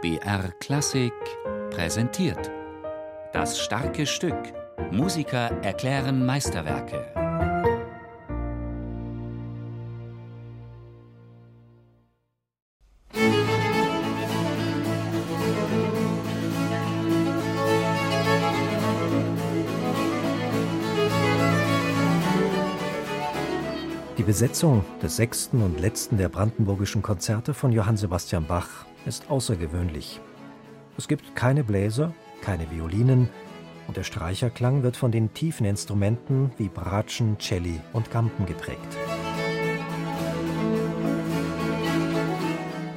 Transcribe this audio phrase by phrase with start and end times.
[0.00, 1.12] BR Klassik
[1.70, 2.52] präsentiert.
[3.32, 4.36] Das starke Stück.
[4.92, 7.04] Musiker erklären Meisterwerke.
[24.16, 30.20] Die Besetzung des sechsten und letzten der brandenburgischen Konzerte von Johann Sebastian Bach ist außergewöhnlich.
[30.98, 33.28] Es gibt keine Bläser, keine Violinen
[33.86, 38.96] und der Streicherklang wird von den tiefen Instrumenten wie Bratschen, Celli und Gampen geprägt.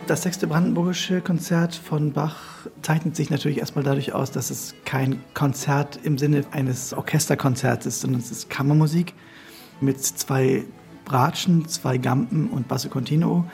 [0.08, 5.24] Das sechste Brandenburgische Konzert von Bach zeichnet sich natürlich erstmal dadurch aus, dass es kein
[5.34, 9.14] Konzert im Sinne eines Orchesterkonzerts ist, sondern es ist Kammermusik
[9.80, 10.66] mit zwei
[11.05, 13.46] Bratschen, zwei Gampen und Basso Continuo.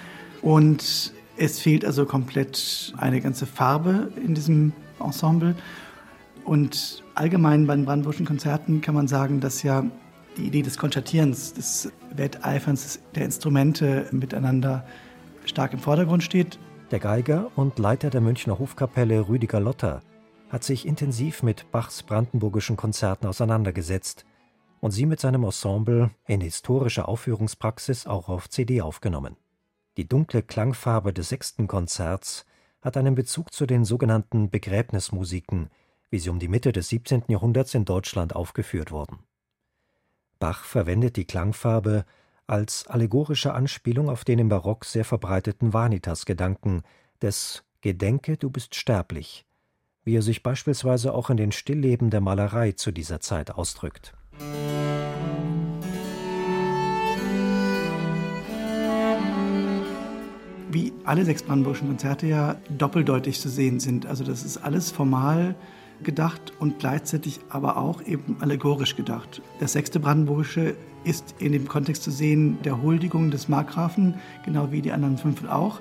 [0.42, 5.55] Und es fehlt also komplett eine ganze Farbe in diesem Ensemble.
[6.44, 9.86] Und allgemein bei den Brandenburgischen Konzerten kann man sagen, dass ja
[10.38, 14.86] die Idee des Konzertierens, des Wetteiferns der Instrumente miteinander
[15.45, 16.59] stark im Vordergrund steht.
[16.92, 20.02] Der Geiger und Leiter der Münchner Hofkapelle Rüdiger Lotter
[20.50, 24.25] hat sich intensiv mit Bachs brandenburgischen Konzerten auseinandergesetzt
[24.80, 29.36] und sie mit seinem Ensemble in historischer Aufführungspraxis auch auf CD aufgenommen.
[29.98, 32.45] Die dunkle Klangfarbe des sechsten Konzerts
[32.81, 35.70] hat einen Bezug zu den sogenannten Begräbnismusiken,
[36.12, 37.23] wie sie um die Mitte des 17.
[37.30, 39.18] Jahrhunderts in Deutschland aufgeführt wurden.
[40.38, 42.06] Bach verwendet die Klangfarbe
[42.45, 46.84] als allegorische Anspielung auf den im Barock sehr verbreiteten Vanitas-Gedanken
[47.22, 49.45] des Gedenke, du bist sterblich,
[50.03, 54.14] wie er sich beispielsweise auch in den Stillleben der Malerei zu dieser Zeit ausdrückt.
[60.70, 64.06] Wie alle sechs Brandenburgischen Konzerte ja doppeldeutig zu sehen sind.
[64.06, 65.56] Also das ist alles formal
[66.04, 69.42] gedacht und gleichzeitig aber auch eben allegorisch gedacht.
[69.59, 74.16] Das sechste Brandenburgische ist in dem Kontext zu sehen der Huldigung des Markgrafen,
[74.46, 75.80] genau wie die anderen fünf auch.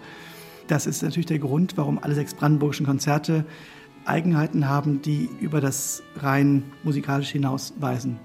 [0.69, 3.45] Das ist natürlich der Grund, warum alle sechs Brandenburgischen Konzerte
[4.05, 8.19] Eigenheiten haben, die über das rein musikalische hinausweisen.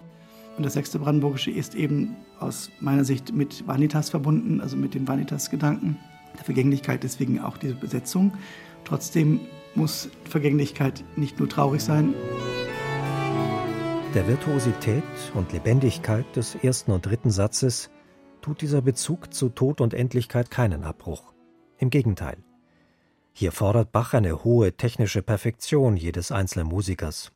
[0.57, 5.07] Und das sechste Brandenburgische ist eben aus meiner Sicht mit Vanitas verbunden, also mit dem
[5.07, 5.97] Vanitas-Gedanken,
[6.37, 8.33] der Vergänglichkeit, deswegen auch diese Besetzung.
[8.83, 9.41] Trotzdem
[9.75, 12.13] muss Vergänglichkeit nicht nur traurig sein.
[14.13, 15.03] Der Virtuosität
[15.35, 17.89] und Lebendigkeit des ersten und dritten Satzes
[18.41, 21.31] tut dieser Bezug zu Tod und Endlichkeit keinen Abbruch.
[21.77, 22.43] Im Gegenteil.
[23.31, 27.31] Hier fordert Bach eine hohe technische Perfektion jedes einzelnen Musikers.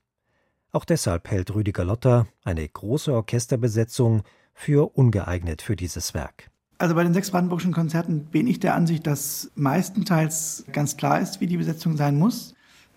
[0.74, 4.24] Auch deshalb hält Rüdiger Lotter eine große Orchesterbesetzung
[4.54, 6.52] für ungeeignet für dieses Werk.
[6.78, 11.40] Also bei den sechs Brandenburgischen Konzerten bin ich der Ansicht, dass meistenteils ganz klar ist,
[11.40, 12.54] wie die Besetzung sein muss.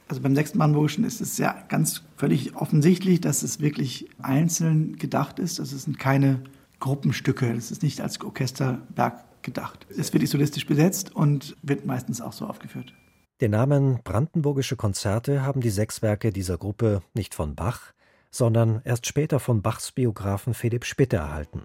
[0.09, 5.39] Also beim sechsten Brandenburgischen ist es ja ganz völlig offensichtlich, dass es wirklich einzeln gedacht
[5.39, 5.61] ist.
[5.61, 6.41] Also es sind keine
[6.81, 7.53] Gruppenstücke.
[7.53, 9.87] Es ist nicht als Orchesterwerk gedacht.
[9.97, 12.95] Es wird isolistisch besetzt und wird meistens auch so aufgeführt.
[13.41, 17.93] Den Namen Brandenburgische Konzerte haben die sechs Werke dieser Gruppe nicht von Bach,
[18.33, 21.63] sondern erst später von Bachs Biografen Philipp Spitte erhalten.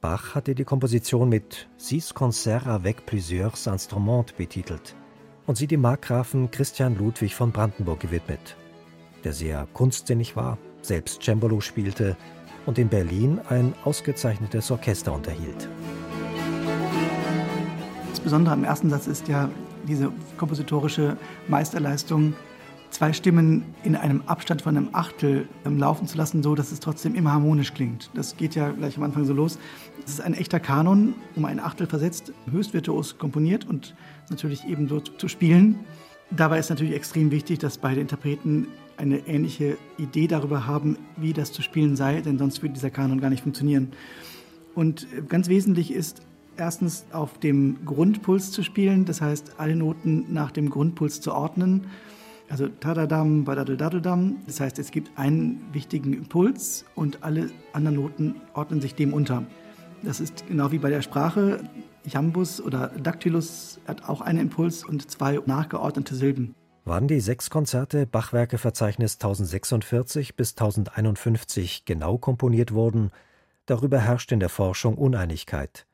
[0.00, 4.96] Bach hatte die Komposition mit Six Concerts avec plusieurs instruments betitelt
[5.46, 8.56] und sie dem Markgrafen Christian Ludwig von Brandenburg gewidmet,
[9.24, 12.16] der sehr kunstsinnig war, selbst Cembalo spielte
[12.64, 15.68] und in Berlin ein ausgezeichnetes Orchester unterhielt.
[18.08, 19.50] Das Besondere am ersten Satz ist ja
[19.86, 22.32] diese kompositorische Meisterleistung,
[22.90, 27.14] zwei Stimmen in einem Abstand von einem Achtel laufen zu lassen, so dass es trotzdem
[27.14, 28.10] immer harmonisch klingt.
[28.14, 29.58] Das geht ja gleich am Anfang so los.
[30.04, 33.94] Es ist ein echter Kanon, um ein Achtel versetzt, höchst virtuos komponiert und
[34.28, 35.80] natürlich eben so zu spielen.
[36.30, 41.52] Dabei ist natürlich extrem wichtig, dass beide Interpreten eine ähnliche Idee darüber haben, wie das
[41.52, 43.92] zu spielen sei, denn sonst würde dieser Kanon gar nicht funktionieren.
[44.74, 46.22] Und ganz wesentlich ist
[46.56, 51.86] erstens auf dem Grundpuls zu spielen, das heißt alle Noten nach dem Grundpuls zu ordnen.
[52.50, 54.36] Also tadadam, badadadeldam.
[54.46, 59.44] Das heißt, es gibt einen wichtigen Impuls und alle anderen Noten ordnen sich dem unter.
[60.02, 61.62] Das ist genau wie bei der Sprache.
[62.04, 66.54] Jambus oder Dactylus hat auch einen Impuls und zwei nachgeordnete Silben.
[66.84, 73.10] Wann die sechs Konzerte Bachwerkeverzeichnis 1046 bis 1051 genau komponiert wurden,
[73.66, 75.86] darüber herrscht in der Forschung Uneinigkeit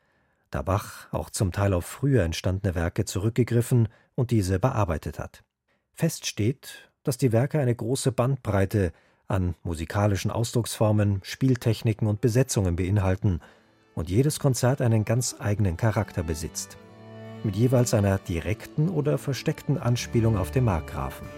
[0.56, 5.44] da Bach auch zum Teil auf früher entstandene Werke zurückgegriffen und diese bearbeitet hat.
[5.98, 8.92] Fest steht, dass die Werke eine große Bandbreite
[9.28, 13.40] an musikalischen Ausdrucksformen, Spieltechniken und Besetzungen beinhalten
[13.94, 16.76] und jedes Konzert einen ganz eigenen Charakter besitzt.
[17.44, 21.28] mit jeweils einer direkten oder versteckten Anspielung auf den Markgrafen.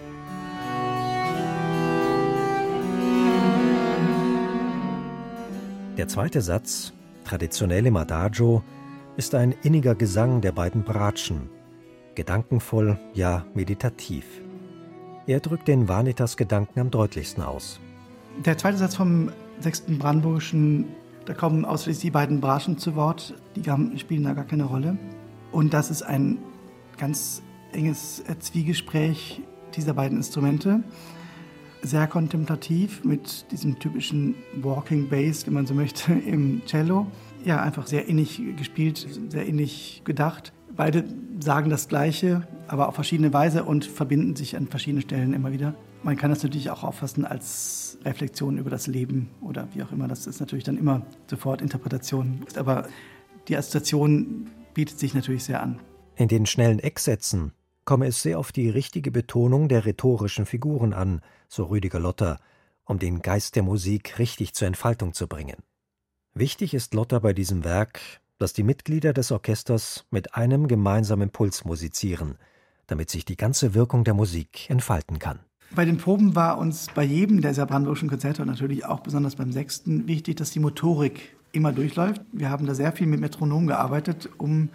[5.97, 6.93] Der zweite Satz,
[7.25, 8.63] traditionell im Adagio,
[9.17, 11.49] ist ein inniger Gesang der beiden Bratschen,
[12.15, 14.25] gedankenvoll, ja meditativ.
[15.29, 17.79] Er drückt den Vanitas-Gedanken am deutlichsten aus.
[18.43, 20.85] Der zweite Satz vom sechsten Brandenburgischen,
[21.25, 24.97] da kommen ausschließlich die beiden Bratschen zu Wort, die haben, spielen da gar keine Rolle.
[25.51, 26.39] Und das ist ein
[26.97, 27.43] ganz
[27.73, 29.43] enges Zwiegespräch
[29.75, 30.81] dieser beiden Instrumente.
[31.83, 34.33] Sehr kontemplativ mit diesem typischen
[34.63, 37.05] Walking Bass, wenn man so möchte, im Cello.
[37.45, 40.53] Ja, einfach sehr innig gespielt, sehr innig gedacht.
[40.75, 41.05] Beide
[41.39, 45.75] sagen das Gleiche, aber auf verschiedene Weise und verbinden sich an verschiedenen Stellen immer wieder.
[46.03, 50.07] Man kann das natürlich auch auffassen als Reflexion über das Leben oder wie auch immer.
[50.07, 52.45] Das ist natürlich dann immer sofort Interpretation.
[52.55, 52.87] Aber
[53.47, 55.79] die Assoziation bietet sich natürlich sehr an.
[56.15, 57.53] In den schnellen Ecksätzen
[57.85, 62.39] komme es sehr auf die richtige Betonung der rhetorischen Figuren an, so Rüdiger Lotter,
[62.85, 65.57] um den Geist der Musik richtig zur Entfaltung zu bringen.
[66.35, 67.99] Wichtig ist Lotter bei diesem Werk,
[68.37, 72.37] dass die Mitglieder des Orchesters mit einem gemeinsamen Puls musizieren,
[72.89, 75.39] damit sich die ganze Wirkung der Musik entfalten kann.
[75.71, 79.51] Bei den Proben war uns bei jedem dieser brandenburgischen Konzerte und natürlich auch besonders beim
[79.51, 82.21] sechsten wichtig, dass die Motorik immer durchläuft.
[82.31, 84.69] Wir haben da sehr viel mit Metronom gearbeitet, um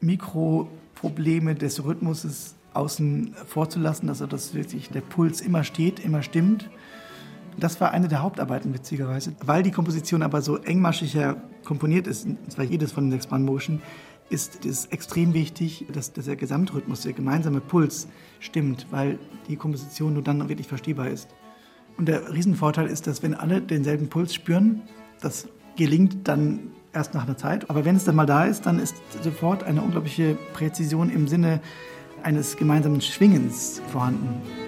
[0.00, 6.70] Mikroprobleme des Rhythmuses außen vorzulassen, also dass wirklich der Puls immer steht, immer stimmt.
[7.56, 9.34] Das war eine der Hauptarbeiten, witzigerweise.
[9.44, 13.82] Weil die Komposition aber so engmaschiger komponiert ist, und zwar jedes von den sechs Brandenburgischen,
[14.30, 18.08] ist es extrem wichtig, dass, der Gesamtrhythmus, der gemeinsame Puls
[18.40, 21.28] stimmt, weil die Komposition nur dann wirklich verstehbar ist.
[21.96, 24.82] Und der Riesenvorteil ist, dass wenn alle denselben Puls spüren,
[25.20, 27.68] das gelingt dann erst nach einer Zeit.
[27.70, 31.60] Aber wenn es dann mal da ist, dann ist sofort eine unglaubliche Präzision im Sinne
[32.22, 34.67] eines gemeinsamen Schwingens vorhanden.